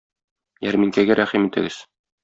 [0.69, 1.83] Ярминкәгә рәхим итегез!